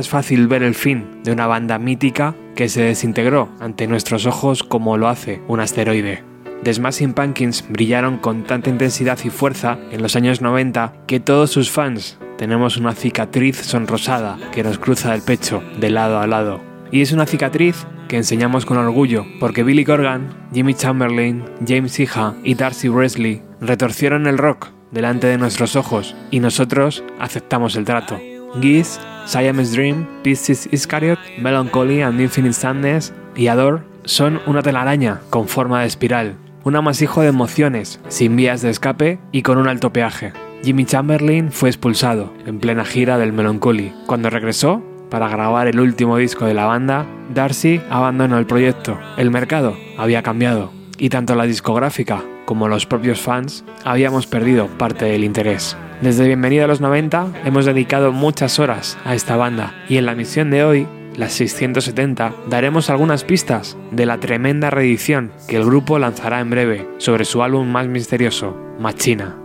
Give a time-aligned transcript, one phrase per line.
[0.00, 4.62] es fácil ver el fin de una banda mítica que se desintegró ante nuestros ojos
[4.62, 6.24] como lo hace un asteroide.
[6.64, 11.50] The Smashing Pumpkins brillaron con tanta intensidad y fuerza en los años 90 que todos
[11.50, 16.60] sus fans tenemos una cicatriz sonrosada que nos cruza el pecho de lado a lado.
[16.90, 22.34] Y es una cicatriz que enseñamos con orgullo, porque Billy Corgan, Jimmy Chamberlain, James Iha
[22.42, 28.18] y Darcy Wesley retorcieron el rock delante de nuestros ojos y nosotros aceptamos el trato.
[28.58, 35.46] Geese, Siamese Dream, Pisces Iscariot, Melancholy and Infinite Sadness y Adore son una telaraña con
[35.46, 36.34] forma de espiral,
[36.64, 40.32] un amasijo de emociones, sin vías de escape y con un alto peaje.
[40.64, 43.92] Jimmy Chamberlain fue expulsado en plena gira del Melancholy.
[44.06, 48.98] Cuando regresó, para grabar el último disco de la banda, Darcy abandonó el proyecto.
[49.16, 55.04] El mercado había cambiado y tanto la discográfica como los propios fans habíamos perdido parte
[55.06, 55.76] del interés.
[56.00, 60.14] Desde Bienvenido a los 90 hemos dedicado muchas horas a esta banda y en la
[60.14, 65.98] misión de hoy las 670, daremos algunas pistas de la tremenda reedición que el grupo
[65.98, 69.36] lanzará en breve sobre su álbum más misterioso, Machina.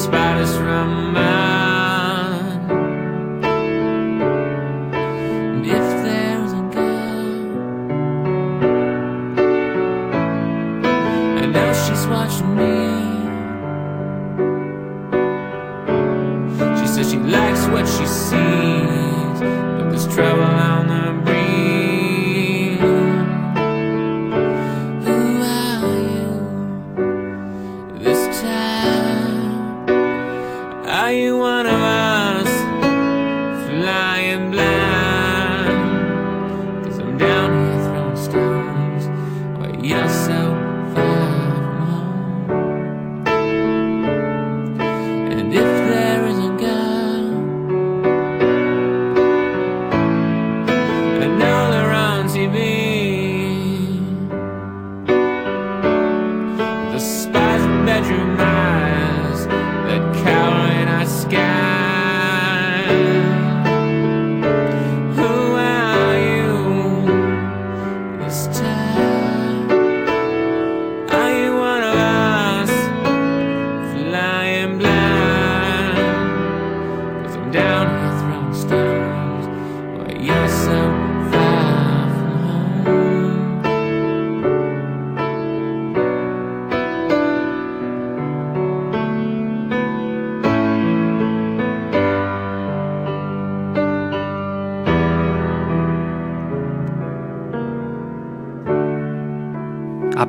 [0.00, 1.29] spiders from my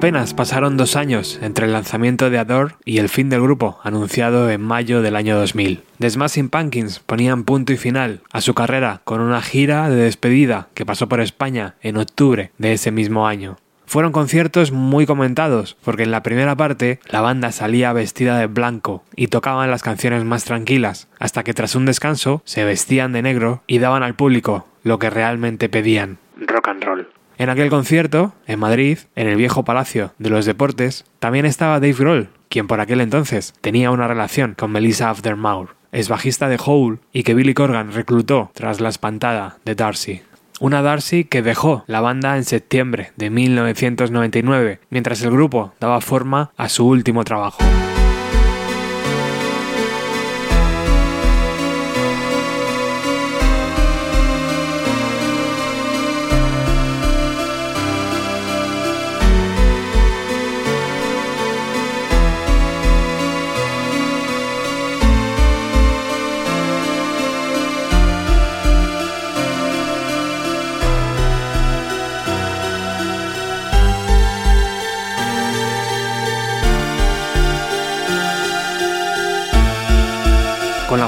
[0.02, 4.50] Apenas pasaron dos años entre el lanzamiento de Adore y el fin del grupo, anunciado
[4.50, 5.84] en mayo del año 2000.
[6.00, 10.70] The Smashing Pumpkins ponían punto y final a su carrera con una gira de despedida
[10.74, 13.58] que pasó por España en octubre de ese mismo año.
[13.86, 19.04] Fueron conciertos muy comentados, porque en la primera parte la banda salía vestida de blanco
[19.16, 23.62] y tocaban las canciones más tranquilas, hasta que tras un descanso se vestían de negro
[23.68, 27.21] y daban al público lo que realmente pedían, rock and roll.
[27.42, 31.94] En aquel concierto, en Madrid, en el viejo Palacio de los Deportes, también estaba Dave
[31.94, 37.00] Grohl, quien por aquel entonces tenía una relación con Melissa Aftermaur, es bajista de Hole
[37.12, 40.22] y que Billy Corgan reclutó tras la espantada de Darcy.
[40.60, 46.52] Una Darcy que dejó la banda en septiembre de 1999, mientras el grupo daba forma
[46.58, 47.58] a su último trabajo.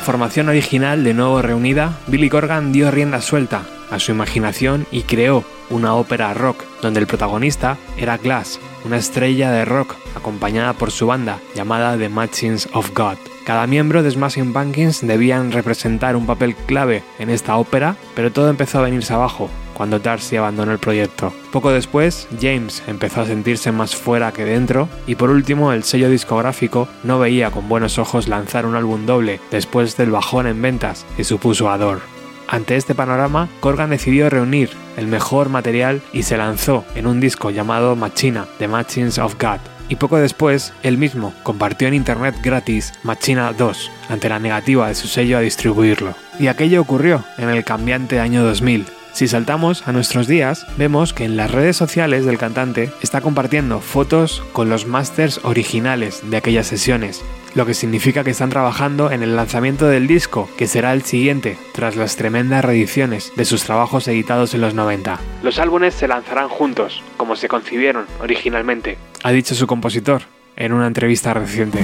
[0.03, 5.45] Formación original de nuevo reunida, Billy Corgan dio rienda suelta a su imaginación y creó
[5.69, 11.07] una ópera rock donde el protagonista era Glass, una estrella de rock acompañada por su
[11.07, 13.17] banda llamada The Machines of God.
[13.45, 18.49] Cada miembro de Smashing Pumpkins debían representar un papel clave en esta ópera, pero todo
[18.49, 21.33] empezó a venirse abajo cuando Darcy abandonó el proyecto.
[21.51, 26.09] Poco después, James empezó a sentirse más fuera que dentro y por último el sello
[26.09, 31.05] discográfico no veía con buenos ojos lanzar un álbum doble después del bajón en ventas
[31.17, 32.01] que supuso Adore.
[32.47, 37.49] Ante este panorama, Corgan decidió reunir el mejor material y se lanzó en un disco
[37.49, 39.59] llamado Machina, The Machines of God.
[39.89, 44.95] Y poco después, él mismo compartió en internet gratis Machina 2, ante la negativa de
[44.95, 46.15] su sello a distribuirlo.
[46.39, 51.23] Y aquello ocurrió en el cambiante año 2000, si saltamos a nuestros días, vemos que
[51.23, 56.65] en las redes sociales del cantante está compartiendo fotos con los masters originales de aquellas
[56.65, 57.23] sesiones,
[57.53, 61.57] lo que significa que están trabajando en el lanzamiento del disco, que será el siguiente,
[61.73, 65.19] tras las tremendas reediciones de sus trabajos editados en los 90.
[65.43, 70.23] Los álbumes se lanzarán juntos, como se concibieron originalmente, ha dicho su compositor
[70.55, 71.83] en una entrevista reciente.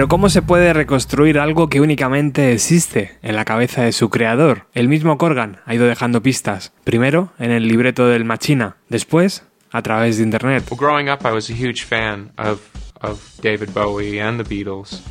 [0.00, 4.64] Pero ¿cómo se puede reconstruir algo que únicamente existe en la cabeza de su creador?
[4.72, 6.72] El mismo Corgan ha ido dejando pistas.
[6.84, 10.64] Primero en el libreto del Machina, después a través de internet.
[10.74, 12.62] growing up I was a huge fan of
[13.02, 15.02] of David Bowie and the Beatles.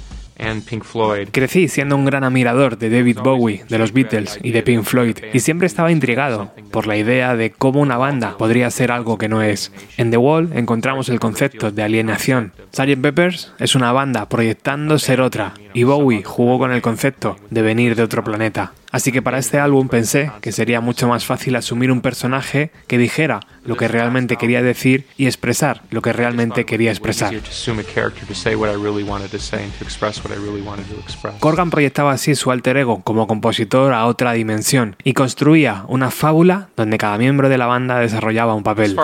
[0.67, 1.29] Pink Floyd.
[1.31, 5.17] Crecí siendo un gran admirador de David Bowie, de los Beatles y de Pink Floyd,
[5.33, 9.29] y siempre estaba intrigado por la idea de cómo una banda podría ser algo que
[9.29, 9.71] no es.
[9.97, 12.53] En The Wall encontramos el concepto de alienación.
[12.71, 13.01] Sgt.
[13.01, 17.95] Peppers es una banda proyectando ser otra, y Bowie jugó con el concepto de venir
[17.95, 18.73] de otro planeta.
[18.91, 22.97] Así que para este álbum pensé que sería mucho más fácil asumir un personaje que
[22.97, 27.33] dijera lo que realmente quería decir y expresar lo que realmente quería expresar.
[31.39, 36.69] Corgan proyectaba así su alter ego como compositor a otra dimensión y construía una fábula
[36.75, 38.95] donde cada miembro de la banda desarrollaba un papel.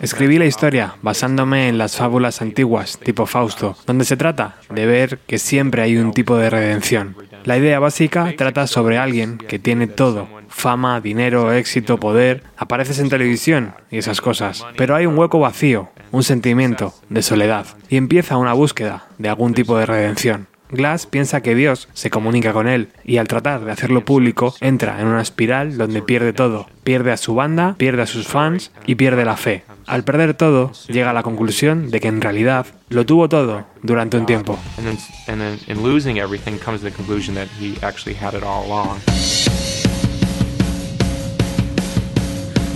[0.00, 5.18] Escribí la historia basándome en las fábulas antiguas, tipo Fausto, donde se trata de ver
[5.26, 7.16] que siempre hay un tipo de redención.
[7.44, 13.08] La idea básica trata sobre alguien que tiene todo, fama, dinero, éxito, poder, apareces en
[13.08, 18.36] televisión y esas cosas, pero hay un hueco vacío, un sentimiento de soledad, y empieza
[18.36, 20.46] una búsqueda de algún tipo de redención.
[20.72, 25.00] Glass piensa que Dios se comunica con él y al tratar de hacerlo público entra
[25.00, 26.66] en una espiral donde pierde todo.
[26.82, 29.64] Pierde a su banda, pierde a sus fans y pierde la fe.
[29.86, 34.16] Al perder todo, llega a la conclusión de que en realidad lo tuvo todo durante
[34.16, 34.58] un tiempo.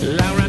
[0.01, 0.46] Glass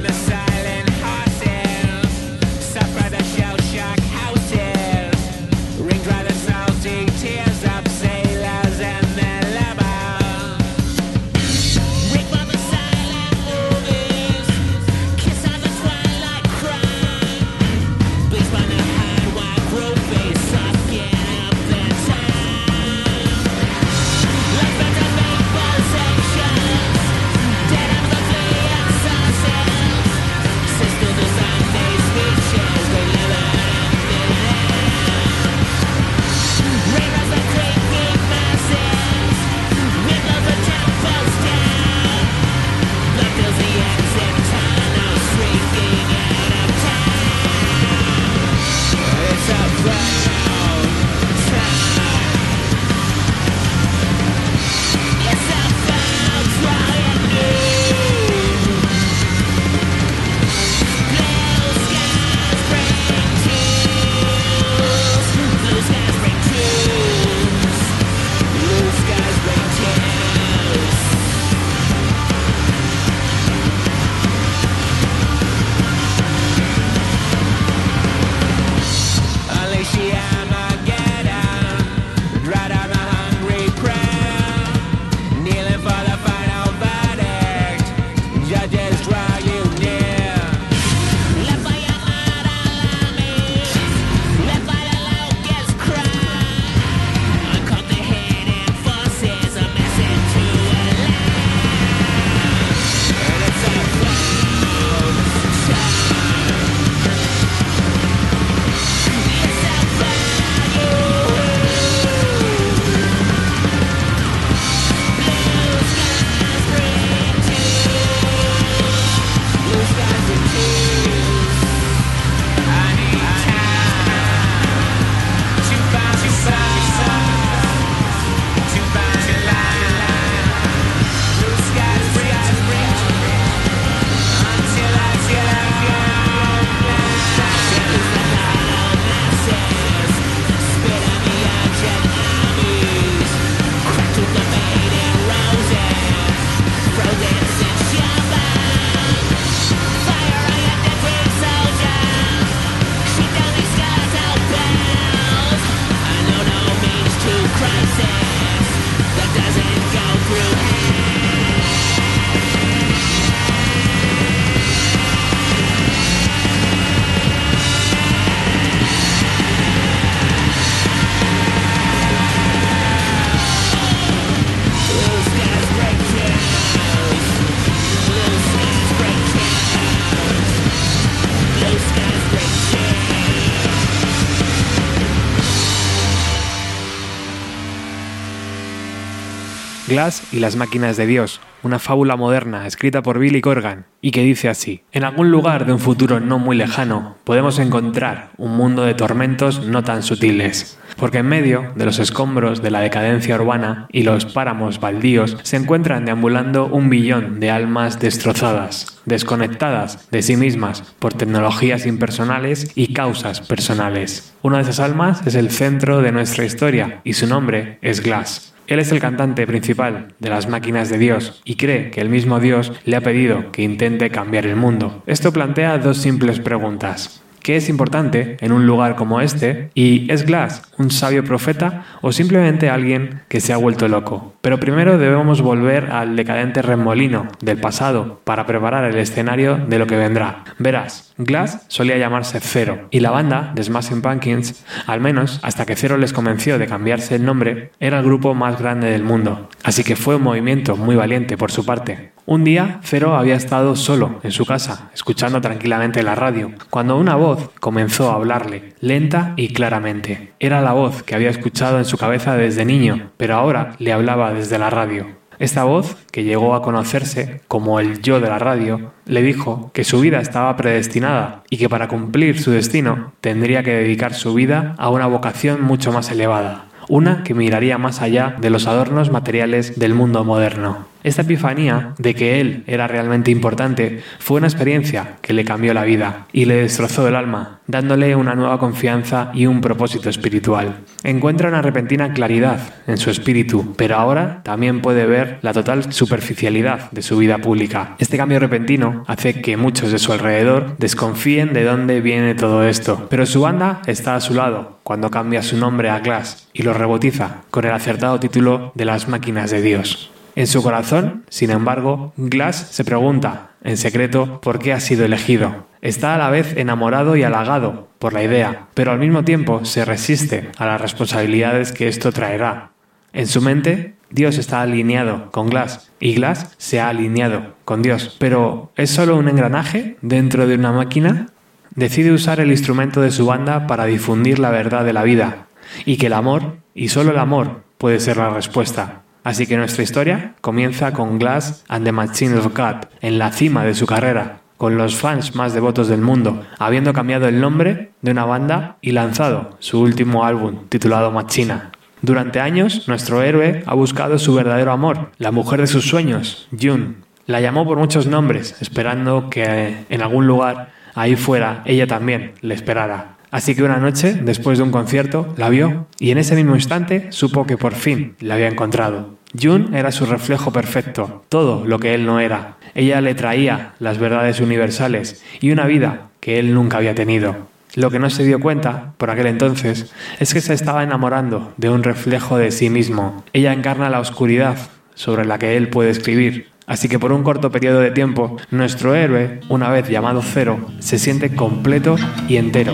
[190.37, 194.49] y las máquinas de Dios, una fábula moderna escrita por Billy Corgan y que dice
[194.49, 198.93] así, en algún lugar de un futuro no muy lejano podemos encontrar un mundo de
[198.93, 204.03] tormentos no tan sutiles, porque en medio de los escombros de la decadencia urbana y
[204.03, 210.83] los páramos baldíos se encuentran deambulando un billón de almas destrozadas, desconectadas de sí mismas
[210.99, 214.35] por tecnologías impersonales y causas personales.
[214.43, 218.53] Una de esas almas es el centro de nuestra historia y su nombre es Glass.
[218.67, 222.39] Él es el cantante principal de las máquinas de Dios y cree que el mismo
[222.39, 225.03] Dios le ha pedido que intente cambiar el mundo.
[225.05, 227.23] Esto plantea dos simples preguntas.
[227.47, 229.69] ¿Qué es importante en un lugar como este?
[229.73, 234.33] ¿Y es Glass un sabio profeta o simplemente alguien que se ha vuelto loco?
[234.41, 239.87] Pero primero debemos volver al decadente remolino del pasado para preparar el escenario de lo
[239.87, 240.43] que vendrá.
[240.59, 245.77] Verás, Glass solía llamarse Zero y la banda de Smashing Pumpkins, al menos hasta que
[245.77, 249.47] Zero les convenció de cambiarse el nombre, era el grupo más grande del mundo.
[249.63, 252.11] Así que fue un movimiento muy valiente por su parte.
[252.29, 257.15] Un día, Zero había estado solo en su casa, escuchando tranquilamente la radio, cuando una
[257.15, 260.33] voz comenzó a hablarle, lenta y claramente.
[260.37, 264.33] Era la voz que había escuchado en su cabeza desde niño, pero ahora le hablaba
[264.33, 265.07] desde la radio.
[265.39, 269.85] Esta voz, que llegó a conocerse como el yo de la radio, le dijo que
[269.85, 274.75] su vida estaba predestinada y que para cumplir su destino tendría que dedicar su vida
[274.77, 279.79] a una vocación mucho más elevada, una que miraría más allá de los adornos materiales
[279.79, 280.85] del mundo moderno.
[281.03, 285.83] Esta epifanía de que él era realmente importante fue una experiencia que le cambió la
[285.83, 290.75] vida y le destrozó el alma, dándole una nueva confianza y un propósito espiritual.
[291.07, 296.91] Encuentra una repentina claridad en su espíritu, pero ahora también puede ver la total superficialidad
[296.91, 297.95] de su vida pública.
[297.97, 303.07] Este cambio repentino hace que muchos de su alrededor desconfíen de dónde viene todo esto,
[303.09, 306.73] pero su banda está a su lado cuando cambia su nombre a Glass y lo
[306.73, 310.11] rebotiza con el acertado título de las máquinas de Dios.
[310.35, 315.67] En su corazón, sin embargo, Glass se pregunta, en secreto, por qué ha sido elegido.
[315.81, 319.83] Está a la vez enamorado y halagado por la idea, pero al mismo tiempo se
[319.83, 322.71] resiste a las responsabilidades que esto traerá.
[323.11, 328.15] En su mente, Dios está alineado con Glass y Glass se ha alineado con Dios.
[328.19, 331.27] Pero ¿es solo un engranaje dentro de una máquina?
[331.75, 335.47] Decide usar el instrumento de su banda para difundir la verdad de la vida
[335.85, 339.01] y que el amor, y solo el amor, puede ser la respuesta.
[339.27, 343.65] Así que nuestra historia comienza con Glass and the Machine of God, en la cima
[343.65, 348.11] de su carrera, con los fans más devotos del mundo, habiendo cambiado el nombre de
[348.11, 351.73] una banda y lanzado su último álbum titulado Machina.
[352.01, 356.93] Durante años, nuestro héroe ha buscado su verdadero amor, la mujer de sus sueños, June.
[357.25, 362.53] La llamó por muchos nombres, esperando que en algún lugar ahí fuera ella también le
[362.53, 363.16] esperara.
[363.31, 367.11] Así que una noche, después de un concierto, la vio y en ese mismo instante
[367.11, 369.17] supo que por fin la había encontrado.
[369.39, 372.55] June era su reflejo perfecto, todo lo que él no era.
[372.75, 377.35] Ella le traía las verdades universales y una vida que él nunca había tenido.
[377.75, 381.69] Lo que no se dio cuenta, por aquel entonces, es que se estaba enamorando de
[381.69, 383.23] un reflejo de sí mismo.
[383.33, 384.57] Ella encarna la oscuridad
[384.95, 386.47] sobre la que él puede escribir.
[386.67, 390.99] Así que por un corto periodo de tiempo, nuestro héroe, una vez llamado Cero, se
[390.99, 391.95] siente completo
[392.27, 392.73] y entero.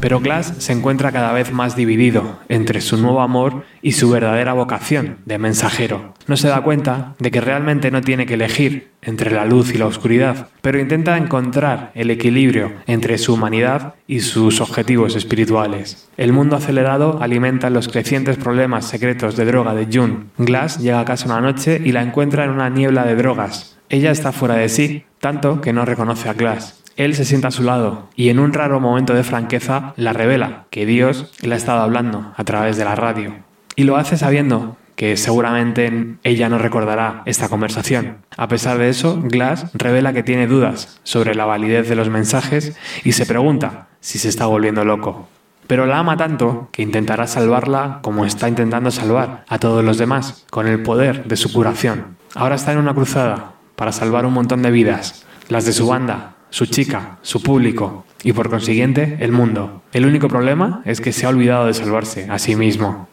[0.00, 4.52] Pero Glass se encuentra cada vez más dividido entre su nuevo amor y su verdadera
[4.52, 6.14] vocación de mensajero.
[6.26, 9.78] No se da cuenta de que realmente no tiene que elegir entre la luz y
[9.78, 16.08] la oscuridad, pero intenta encontrar el equilibrio entre su humanidad y sus objetivos espirituales.
[16.16, 20.26] El mundo acelerado alimenta los crecientes problemas secretos de droga de June.
[20.38, 23.78] Glass llega a casa una noche y la encuentra en una niebla de drogas.
[23.88, 26.77] Ella está fuera de sí, tanto que no reconoce a Glass.
[26.98, 30.64] Él se sienta a su lado y en un raro momento de franqueza la revela
[30.70, 33.34] que Dios le ha estado hablando a través de la radio.
[33.76, 38.16] Y lo hace sabiendo que seguramente ella no recordará esta conversación.
[38.36, 42.76] A pesar de eso, Glass revela que tiene dudas sobre la validez de los mensajes
[43.04, 45.28] y se pregunta si se está volviendo loco.
[45.68, 50.44] Pero la ama tanto que intentará salvarla como está intentando salvar a todos los demás,
[50.50, 52.16] con el poder de su curación.
[52.34, 56.34] Ahora está en una cruzada para salvar un montón de vidas, las de su banda,
[56.50, 59.82] su chica, su público y por consiguiente el mundo.
[59.92, 63.08] El único problema es que se ha olvidado de salvarse a sí mismo.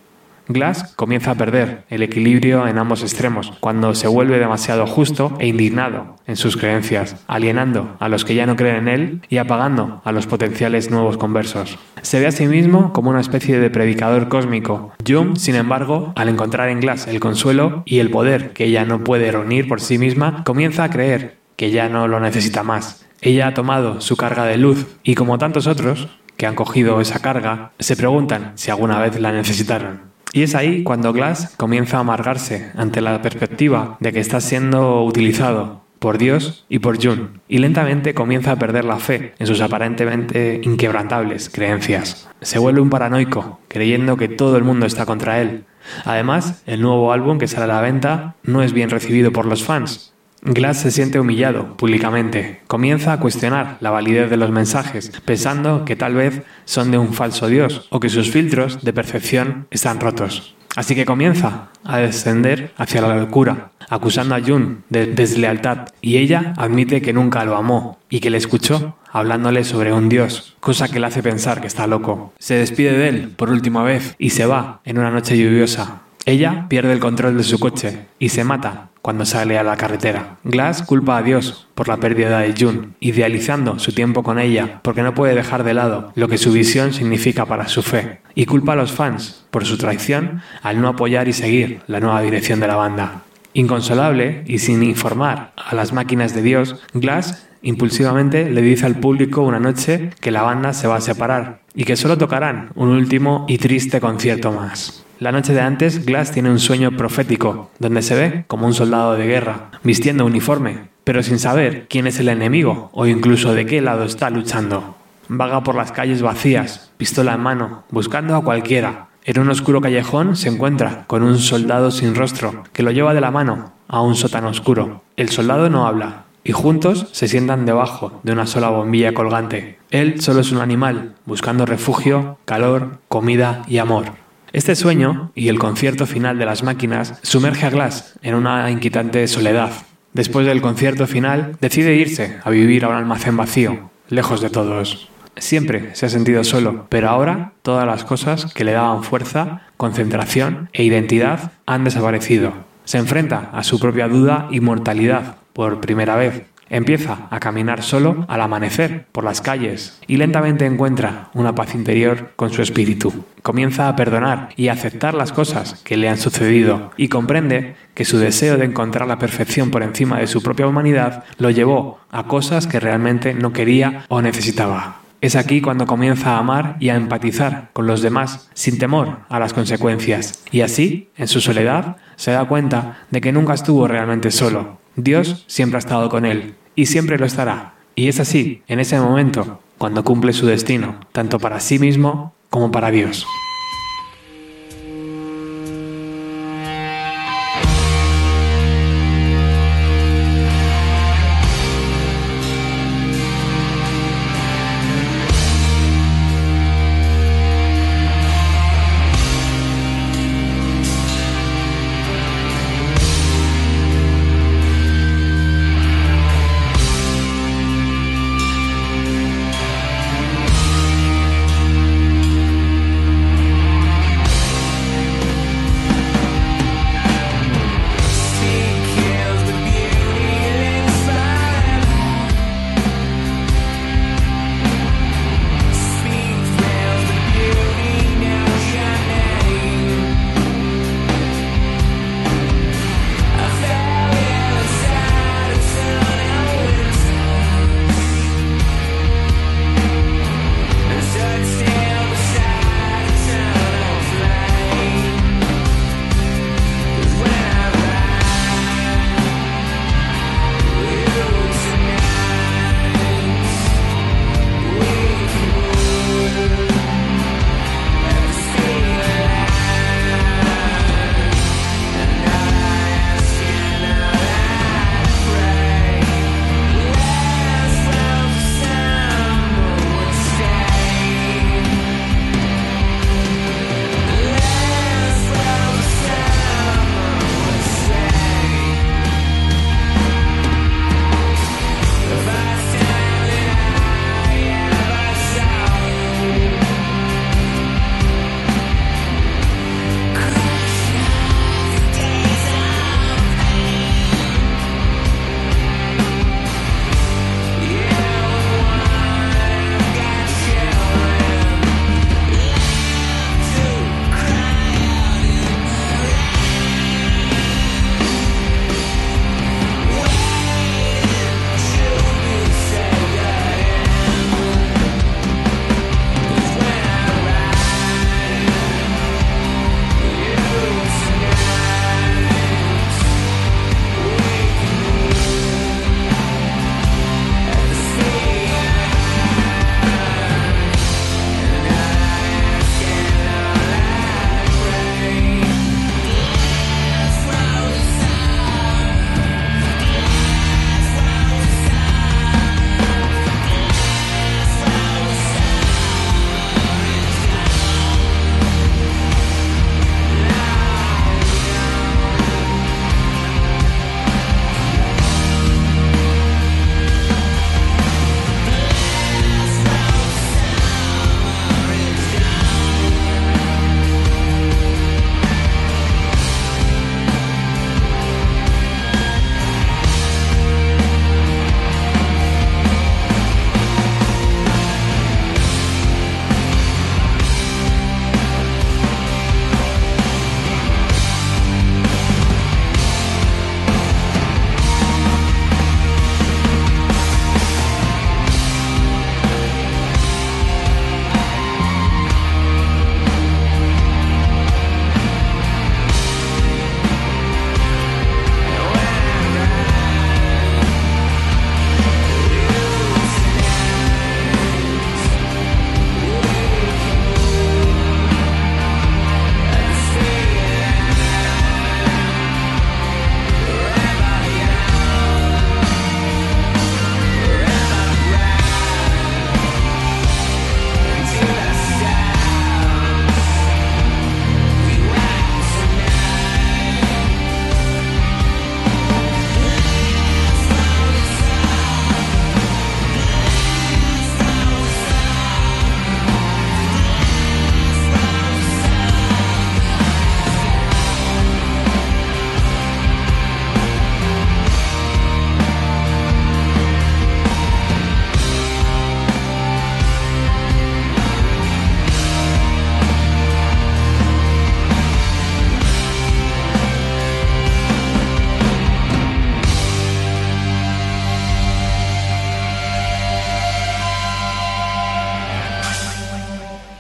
[0.48, 5.48] Glass comienza a perder el equilibrio en ambos extremos cuando se vuelve demasiado justo e
[5.48, 10.02] indignado en sus creencias, alienando a los que ya no creen en él y apagando
[10.06, 11.80] a los potenciales nuevos conversos.
[12.04, 14.94] Se ve a sí mismo como una especie de predicador cósmico.
[15.08, 19.04] Jung, sin embargo, al encontrar en Glass el consuelo y el poder que ella no
[19.04, 23.48] puede reunir por sí misma, comienza a creer que ya no lo necesita más ella
[23.48, 26.08] ha tomado su carga de luz y como tantos otros
[26.38, 30.02] que han cogido esa carga, se preguntan si alguna vez la necesitaron.
[30.32, 35.04] Y es ahí cuando Glass comienza a amargarse ante la perspectiva de que está siendo
[35.04, 39.62] utilizado por Dios y por Jun, y lentamente comienza a perder la fe en sus
[39.62, 42.30] aparentemente inquebrantables creencias.
[42.42, 45.64] Se vuelve un paranoico, creyendo que todo el mundo está contra él.
[46.04, 49.64] Además, el nuevo álbum que sale a la venta no es bien recibido por los
[49.64, 50.14] fans,
[50.46, 52.62] Glass se siente humillado públicamente.
[52.68, 57.14] Comienza a cuestionar la validez de los mensajes, pensando que tal vez son de un
[57.14, 60.56] falso Dios o que sus filtros de percepción están rotos.
[60.76, 66.54] Así que comienza a descender hacia la locura, acusando a Jun de deslealtad, y ella
[66.58, 71.00] admite que nunca lo amó y que le escuchó hablándole sobre un dios, cosa que
[71.00, 72.34] le hace pensar que está loco.
[72.38, 76.02] Se despide de él por última vez y se va en una noche lluviosa.
[76.28, 80.38] Ella pierde el control de su coche y se mata cuando sale a la carretera.
[80.44, 85.04] Glass culpa a Dios por la pérdida de June, idealizando su tiempo con ella porque
[85.04, 88.74] no puede dejar de lado lo que su visión significa para su fe, y culpa
[88.74, 92.68] a los fans por su traición al no apoyar y seguir la nueva dirección de
[92.68, 93.22] la banda.
[93.54, 99.44] Inconsolable y sin informar a las máquinas de Dios, Glass impulsivamente le dice al público
[99.44, 103.46] una noche que la banda se va a separar y que solo tocarán un último
[103.48, 105.05] y triste concierto más.
[105.20, 109.14] La noche de antes, Glass tiene un sueño profético, donde se ve como un soldado
[109.14, 113.80] de guerra, vistiendo uniforme, pero sin saber quién es el enemigo o incluso de qué
[113.80, 114.96] lado está luchando.
[115.30, 119.08] Vaga por las calles vacías, pistola en mano, buscando a cualquiera.
[119.24, 123.22] En un oscuro callejón se encuentra con un soldado sin rostro que lo lleva de
[123.22, 125.02] la mano a un sótano oscuro.
[125.16, 129.80] El soldado no habla, y juntos se sientan debajo de una sola bombilla colgante.
[129.92, 134.25] Él solo es un animal, buscando refugio, calor, comida y amor.
[134.56, 139.28] Este sueño y el concierto final de las máquinas sumerge a Glass en una inquietante
[139.28, 139.70] soledad.
[140.14, 145.10] Después del concierto final, decide irse a vivir a un almacén vacío, lejos de todos.
[145.36, 150.70] Siempre se ha sentido solo, pero ahora todas las cosas que le daban fuerza, concentración
[150.72, 152.54] e identidad han desaparecido.
[152.86, 156.44] Se enfrenta a su propia duda y mortalidad por primera vez
[156.76, 162.34] Empieza a caminar solo al amanecer por las calles y lentamente encuentra una paz interior
[162.36, 163.14] con su espíritu.
[163.44, 168.04] Comienza a perdonar y a aceptar las cosas que le han sucedido y comprende que
[168.04, 172.24] su deseo de encontrar la perfección por encima de su propia humanidad lo llevó a
[172.24, 174.98] cosas que realmente no quería o necesitaba.
[175.22, 179.40] Es aquí cuando comienza a amar y a empatizar con los demás sin temor a
[179.40, 180.44] las consecuencias.
[180.52, 185.46] Y así, en su soledad, se da cuenta de que nunca estuvo realmente solo, Dios
[185.48, 187.76] siempre ha estado con él y siempre lo estará.
[187.96, 192.72] Y es así, en ese momento, cuando cumple su destino, tanto para sí mismo como
[192.72, 193.26] para Dios.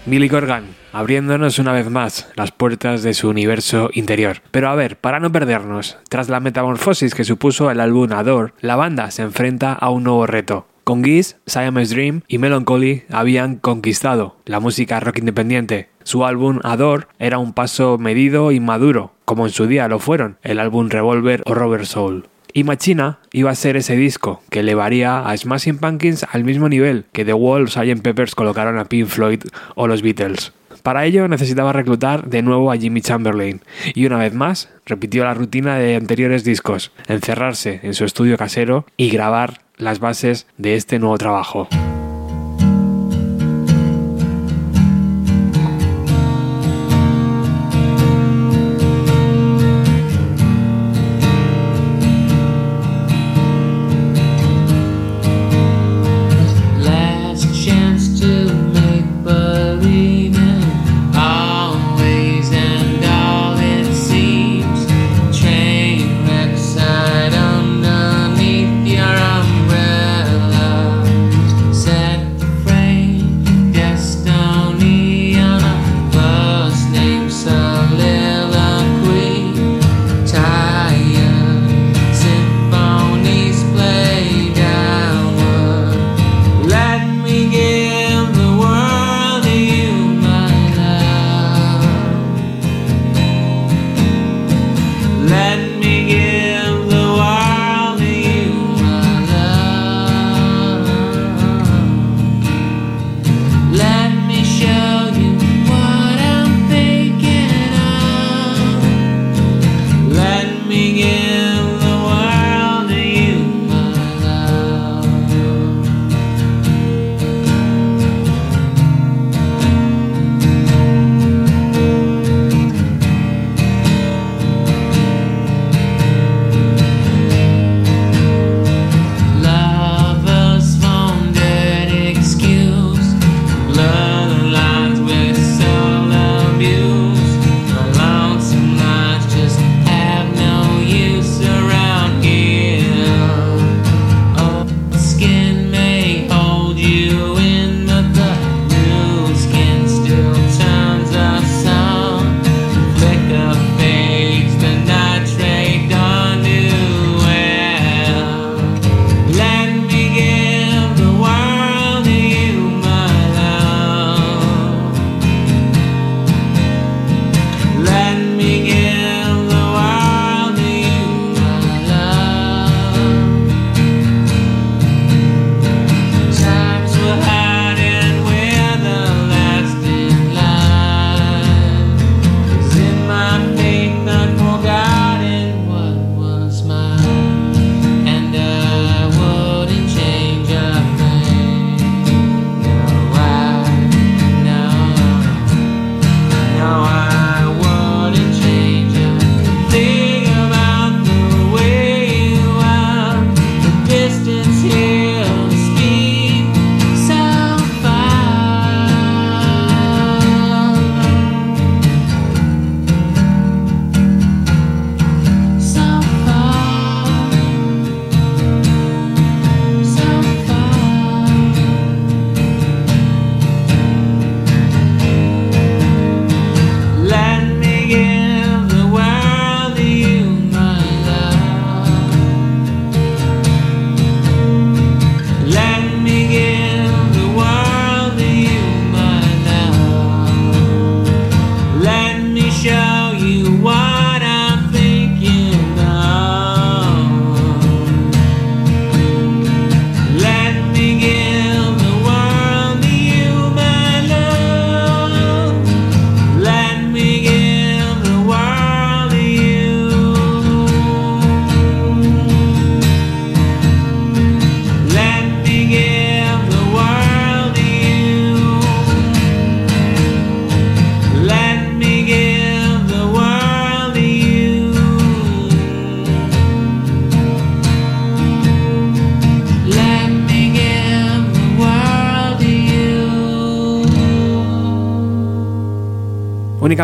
[0.07, 4.37] Billy Corgan, abriéndonos una vez más las puertas de su universo interior.
[4.51, 8.75] Pero a ver, para no perdernos, tras la metamorfosis que supuso el álbum Adore, la
[8.75, 10.67] banda se enfrenta a un nuevo reto.
[10.83, 15.89] Con Geese, Siamese Dream y Melancholy habían conquistado la música rock independiente.
[16.03, 20.37] Su álbum Adore era un paso medido y maduro, como en su día lo fueron
[20.43, 22.27] el álbum Revolver o Robert Soul.
[22.57, 27.03] Y Machina iba a ser ese disco que elevaría a Smashing Pumpkins al mismo nivel
[27.11, 28.01] que The Wall, Sgt.
[28.01, 29.41] Peppers colocaron a Pink Floyd
[29.75, 30.53] o los Beatles.
[30.81, 33.59] Para ello necesitaba reclutar de nuevo a Jimmy Chamberlain
[33.93, 38.85] y una vez más repitió la rutina de anteriores discos, encerrarse en su estudio casero
[38.95, 41.67] y grabar las bases de este nuevo trabajo.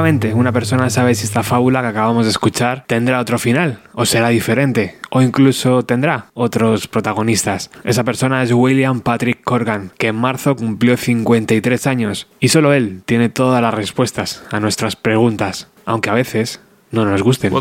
[0.01, 4.29] Una persona sabe si esta fábula que acabamos de escuchar tendrá otro final, o será
[4.29, 7.69] diferente, o incluso tendrá otros protagonistas.
[7.83, 13.03] Esa persona es William Patrick Corgan, que en marzo cumplió 53 años, y solo él
[13.05, 16.61] tiene todas las respuestas a nuestras preguntas, aunque a veces
[16.91, 17.51] no nos gusten.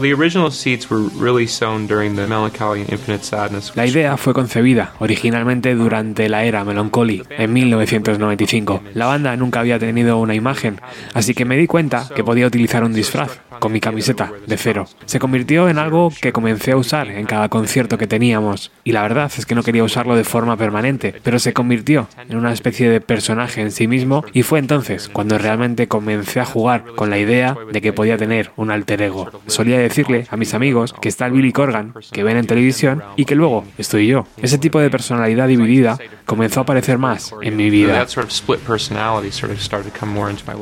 [3.75, 8.83] La idea fue concebida originalmente durante la era Melancholy, en 1995.
[8.95, 10.81] La banda nunca había tenido una imagen,
[11.15, 14.87] así que me di cuenta que podía utilizar un disfraz, con mi camiseta, de cero.
[15.05, 19.03] Se convirtió en algo que comencé a usar en cada concierto que teníamos, y la
[19.03, 22.89] verdad es que no quería usarlo de forma permanente, pero se convirtió en una especie
[22.89, 27.19] de personaje en sí mismo, y fue entonces cuando realmente comencé a jugar con la
[27.19, 29.20] idea de que podía tener un alter ego.
[29.47, 33.25] Solía decirle a mis amigos que está el Billy Corgan, que ven en televisión, y
[33.25, 34.27] que luego estoy yo.
[34.41, 38.07] Ese tipo de personalidad dividida comenzó a aparecer más en mi vida.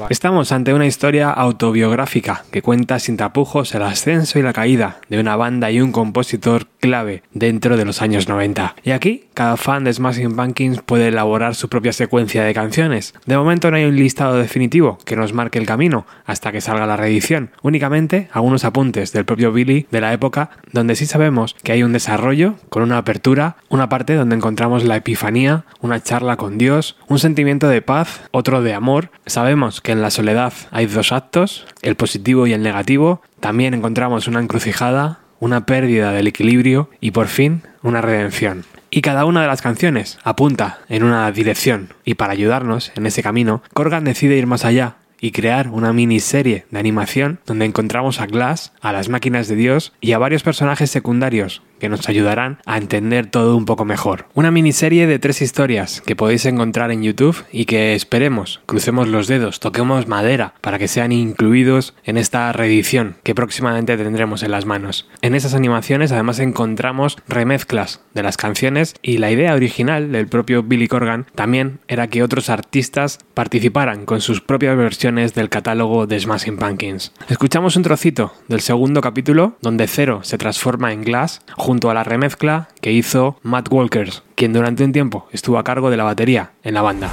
[0.09, 5.21] Estamos ante una historia autobiográfica que cuenta sin tapujos el ascenso y la caída de
[5.21, 8.77] una banda y un compositor clave dentro de los años 90.
[8.85, 13.15] Y aquí, cada fan de Smashing Pumpkins puede elaborar su propia secuencia de canciones.
[13.27, 16.87] De momento no hay un listado definitivo que nos marque el camino hasta que salga
[16.87, 21.73] la reedición, únicamente algunos apuntes del propio Billy de la época donde sí sabemos que
[21.73, 26.57] hay un desarrollo con una apertura, una parte donde encontramos la epifanía, una charla con
[26.57, 29.11] Dios, un sentimiento de paz, otro de amor.
[29.27, 33.21] Sabemos que en la soledad hay dos actos, el positivo y el negativo.
[33.39, 38.65] También encontramos una encrucijada, una pérdida del equilibrio y por fin una redención.
[38.89, 43.23] Y cada una de las canciones apunta en una dirección y para ayudarnos en ese
[43.23, 48.27] camino, Corgan decide ir más allá y crear una miniserie de animación donde encontramos a
[48.27, 52.79] Glass, a las máquinas de Dios y a varios personajes secundarios que nos ayudarán a
[52.79, 54.27] entender todo un poco mejor.
[54.35, 59.27] Una miniserie de tres historias que podéis encontrar en YouTube y que esperemos, crucemos los
[59.27, 64.67] dedos, toquemos madera para que sean incluidos en esta reedición que próximamente tendremos en las
[64.67, 65.09] manos.
[65.23, 70.63] En esas animaciones además encontramos remezclas de las canciones y la idea original del propio
[70.63, 76.19] Billy Corgan también era que otros artistas participaran con sus propias versiones del catálogo de
[76.19, 77.13] Smashing Pumpkins.
[77.29, 82.03] Escuchamos un trocito del segundo capítulo donde Zero se transforma en Glass junto a la
[82.03, 86.53] remezcla que hizo Matt Walkers, quien durante un tiempo estuvo a cargo de la batería
[86.63, 87.11] en la banda.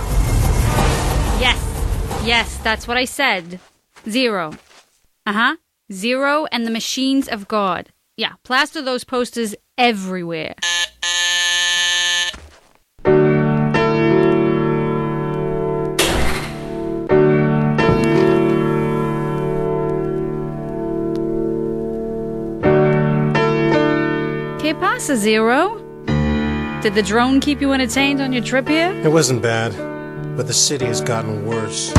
[1.42, 1.58] Yes,
[2.26, 3.60] yes, that's what I said.
[4.10, 4.52] Zero.
[5.26, 5.56] Uh huh.
[5.92, 7.92] Zero and the machines of God.
[8.16, 10.56] Yeah, plaster those posters everywhere.
[24.96, 25.82] ¿Qué pasa, Zero?
[26.82, 28.94] Did the drone keep you entertained on your trip here?
[29.04, 29.76] It wasn't bad,
[30.38, 31.92] but the city has gotten worse.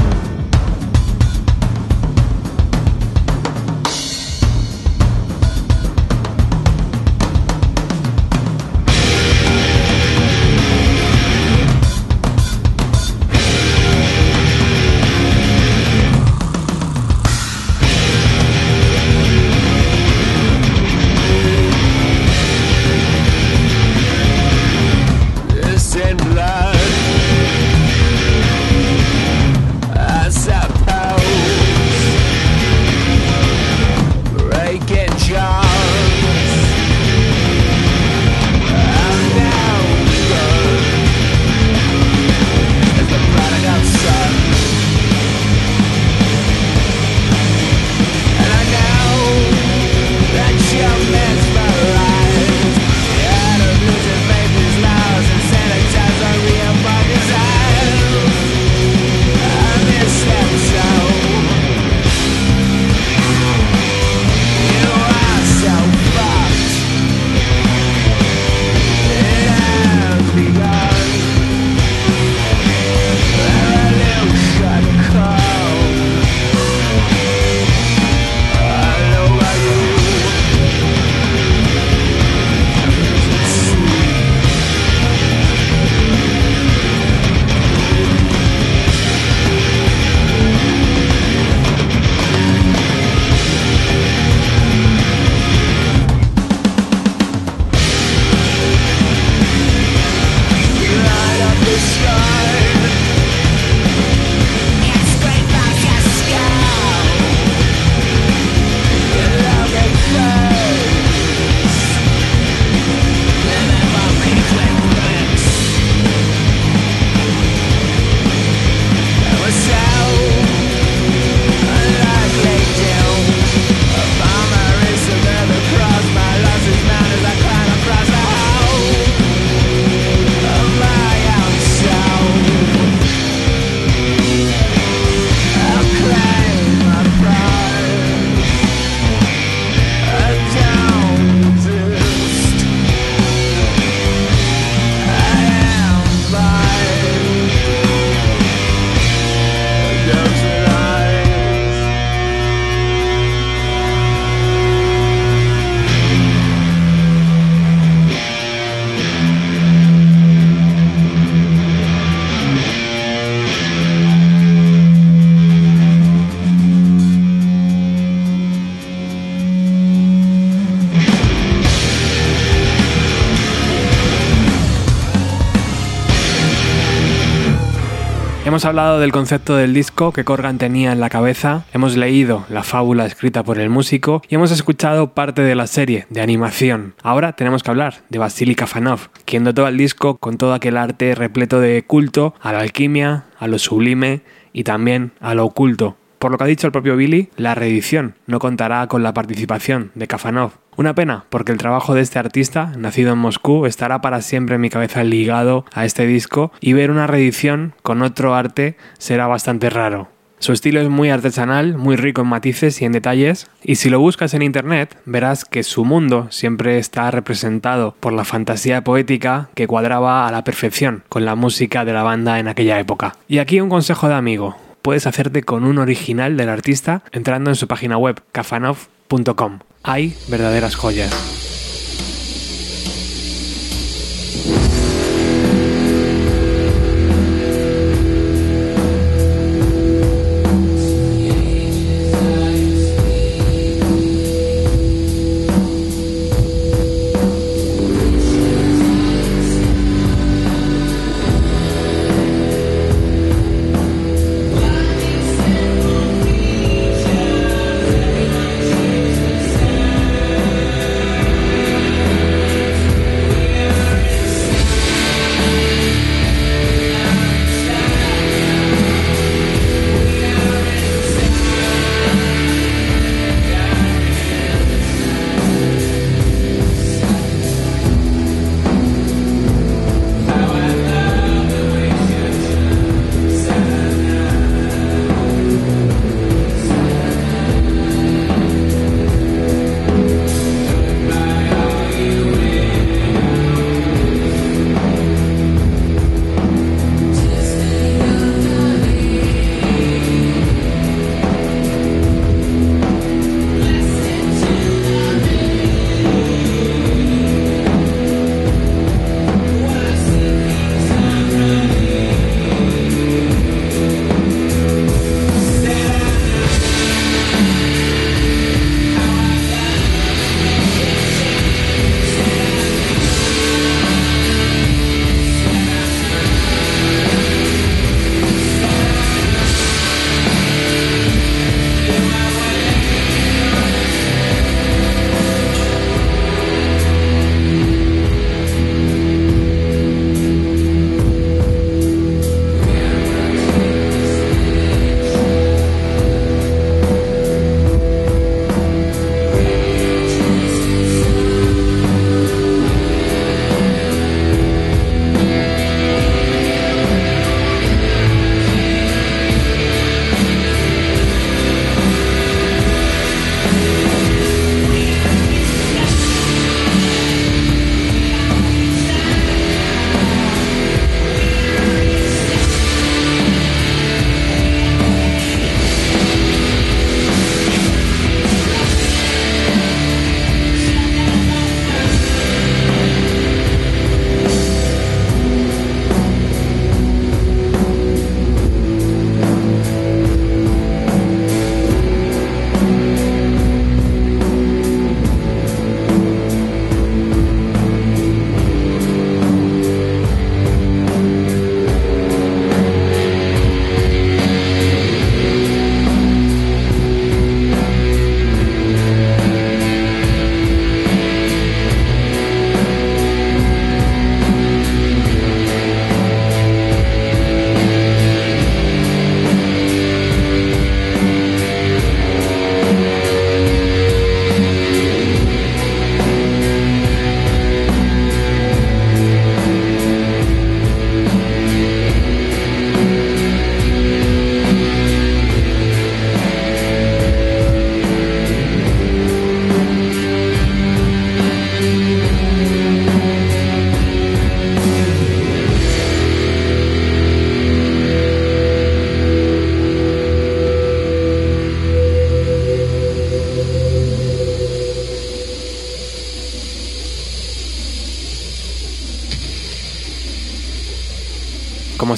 [178.66, 183.06] Hablado del concepto del disco que Corgan tenía en la cabeza, hemos leído la fábula
[183.06, 186.94] escrita por el músico y hemos escuchado parte de la serie de animación.
[187.02, 191.14] Ahora tenemos que hablar de Vasily Kafanov, quien dotó al disco con todo aquel arte
[191.14, 195.96] repleto de culto a la alquimia, a lo sublime y también a lo oculto.
[196.18, 199.90] Por lo que ha dicho el propio Billy, la reedición no contará con la participación
[199.94, 204.22] de Kafanov, una pena, porque el trabajo de este artista, nacido en Moscú, estará para
[204.22, 208.76] siempre en mi cabeza ligado a este disco y ver una reedición con otro arte
[208.98, 210.08] será bastante raro.
[210.38, 214.00] Su estilo es muy artesanal, muy rico en matices y en detalles, y si lo
[214.00, 219.66] buscas en internet verás que su mundo siempre está representado por la fantasía poética que
[219.66, 223.16] cuadraba a la perfección con la música de la banda en aquella época.
[223.28, 224.56] Y aquí un consejo de amigo,
[224.86, 230.76] puedes hacerte con un original del artista entrando en su página web kafanov.com hay verdaderas
[230.76, 231.45] joyas.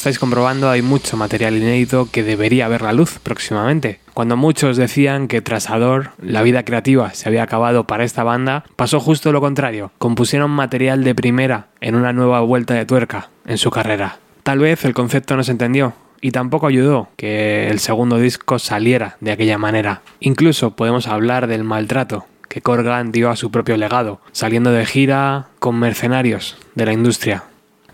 [0.09, 4.01] Estáis comprobando, hay mucho material inédito que debería ver la luz próximamente.
[4.15, 8.65] Cuando muchos decían que tras Ador la vida creativa se había acabado para esta banda,
[8.77, 9.93] pasó justo lo contrario.
[9.99, 14.19] Compusieron material de primera en una nueva vuelta de tuerca en su carrera.
[14.45, 15.93] Tal vez el concepto no se entendió,
[16.23, 20.01] y tampoco ayudó que el segundo disco saliera de aquella manera.
[20.21, 25.49] Incluso podemos hablar del maltrato que Corgan dio a su propio legado, saliendo de gira
[25.59, 27.45] con mercenarios de la industria.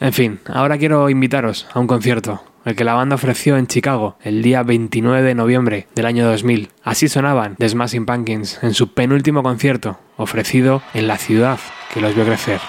[0.01, 4.17] En fin, ahora quiero invitaros a un concierto, el que la banda ofreció en Chicago
[4.23, 6.71] el día 29 de noviembre del año 2000.
[6.83, 11.59] Así sonaban The Smashing Pumpkins en su penúltimo concierto, ofrecido en la ciudad
[11.93, 12.61] que los vio crecer.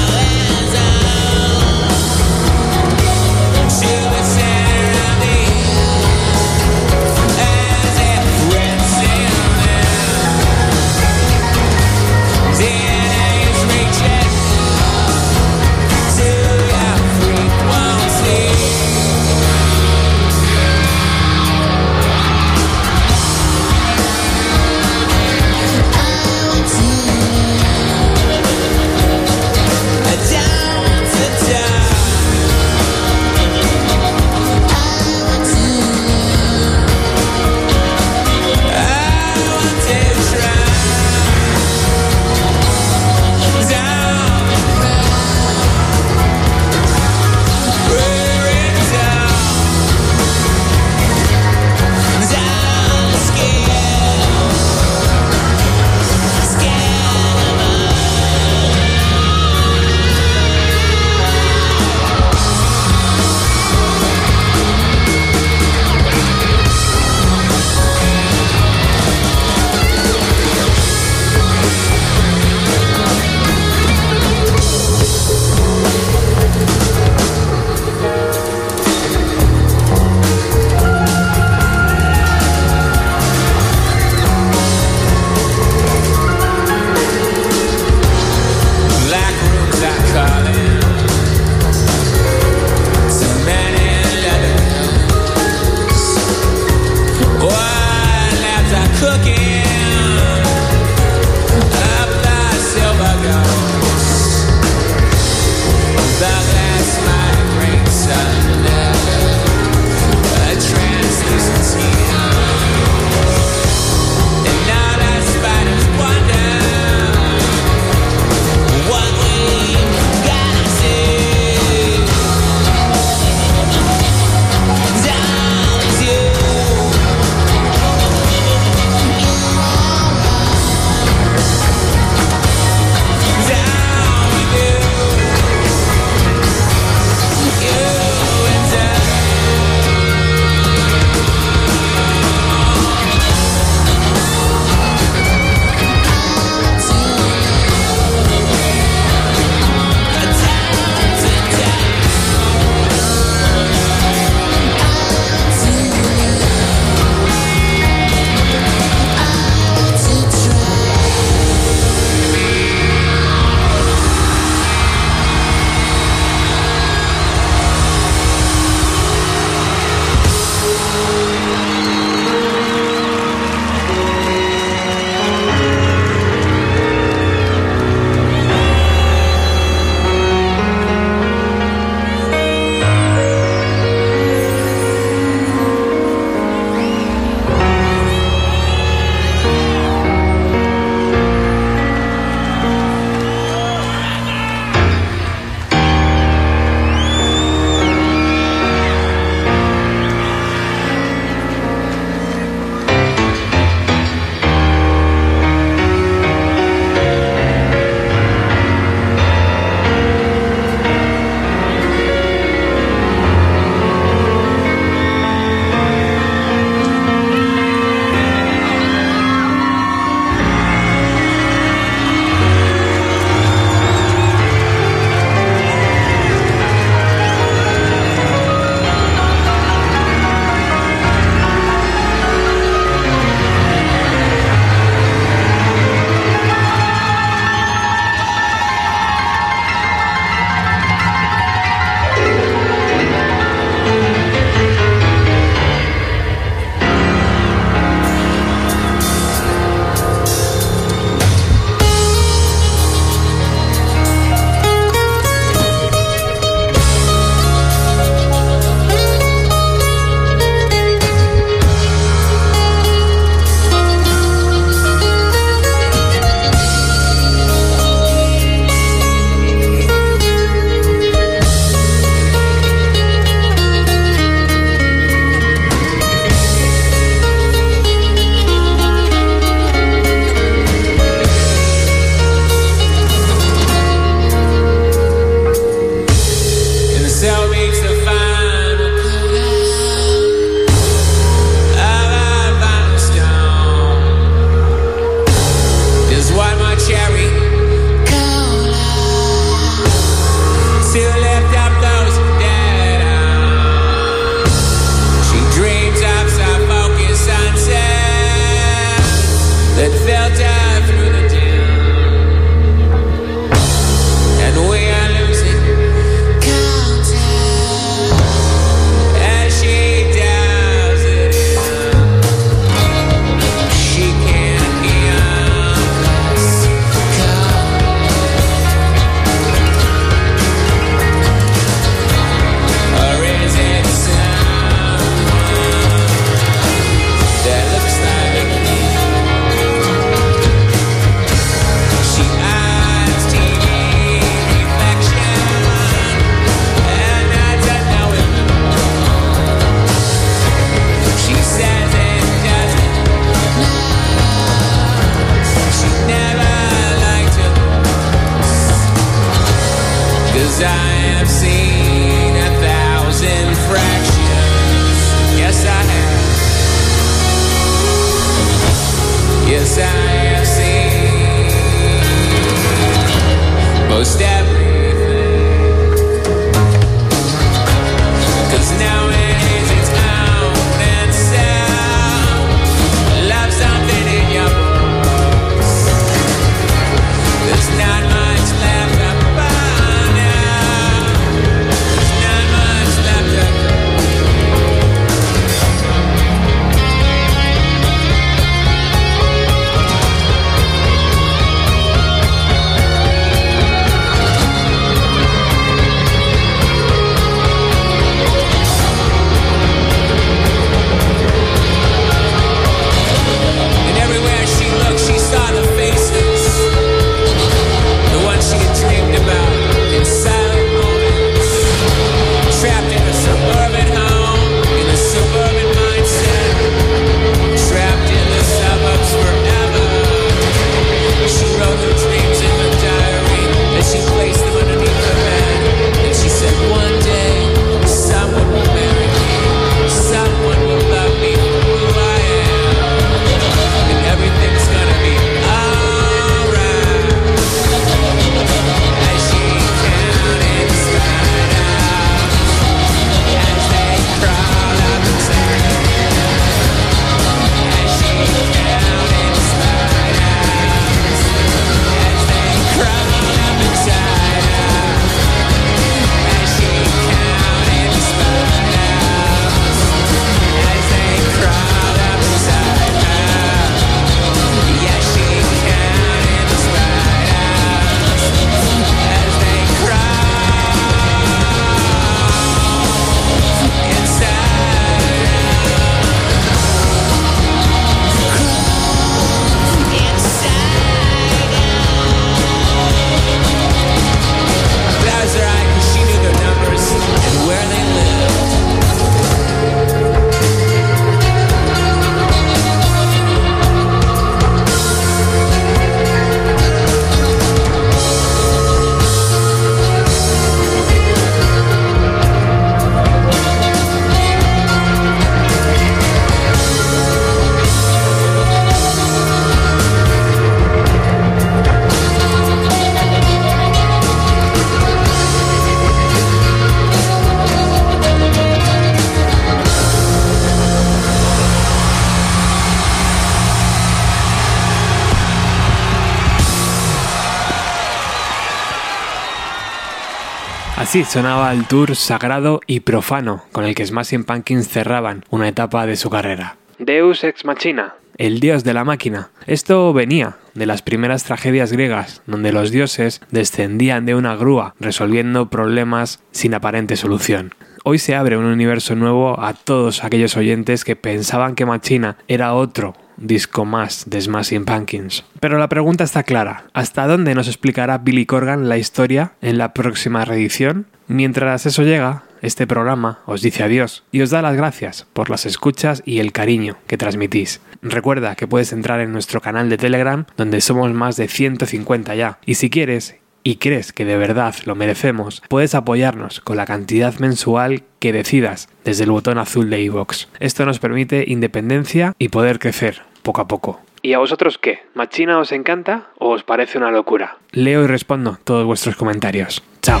[540.90, 545.86] Así sonaba el tour sagrado y profano con el que Smashing Pumpkins cerraban una etapa
[545.86, 546.56] de su carrera.
[546.80, 549.30] Deus ex machina, el dios de la máquina.
[549.46, 555.48] Esto venía de las primeras tragedias griegas, donde los dioses descendían de una grúa resolviendo
[555.48, 557.54] problemas sin aparente solución.
[557.84, 562.52] Hoy se abre un universo nuevo a todos aquellos oyentes que pensaban que Machina era
[562.52, 565.24] otro disco más de Smashing Pumpkins.
[565.38, 569.72] Pero la pregunta está clara, ¿hasta dónde nos explicará Billy Corgan la historia en la
[569.72, 570.86] próxima reedición?
[571.06, 575.44] Mientras eso llega, este programa os dice adiós y os da las gracias por las
[575.44, 577.60] escuchas y el cariño que transmitís.
[577.82, 582.38] Recuerda que puedes entrar en nuestro canal de Telegram donde somos más de 150 ya
[582.46, 587.18] y si quieres y crees que de verdad lo merecemos, puedes apoyarnos con la cantidad
[587.18, 590.26] mensual que decidas desde el botón azul de iVoox.
[590.40, 593.80] Esto nos permite independencia y poder crecer poco a poco.
[594.02, 594.80] ¿Y a vosotros qué?
[594.94, 597.36] ¿Machina os encanta o os parece una locura?
[597.52, 599.62] Leo y respondo todos vuestros comentarios.
[599.82, 600.00] Chao.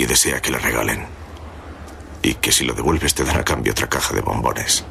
[0.00, 1.06] Nadie desea que le regalen.
[2.22, 4.84] Y que si lo devuelves te dan a cambio otra caja de bombones.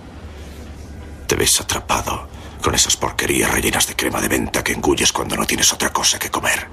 [1.26, 2.27] Te ves atrapado
[2.61, 6.19] con esas porquerías rellenas de crema de venta que engulles cuando no tienes otra cosa
[6.19, 6.68] que comer.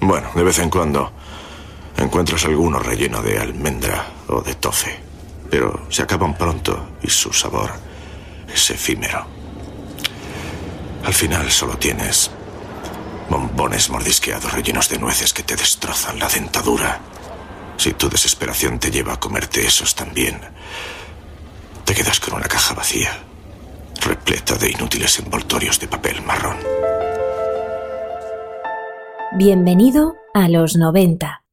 [0.00, 1.12] Bueno, de vez en cuando
[1.96, 4.98] encuentras alguno relleno de almendra o de tofe,
[5.50, 7.70] pero se acaban pronto y su sabor
[8.52, 9.26] es efímero.
[11.04, 12.30] Al final solo tienes
[13.28, 17.00] bombones mordisqueados rellenos de nueces que te destrozan la dentadura.
[17.76, 20.40] Si tu desesperación te lleva a comerte esos también,
[21.84, 23.18] te quedas con una caja vacía,
[24.00, 26.56] repleta de inútiles envoltorios de papel marrón.
[29.32, 31.45] Bienvenido a los 90.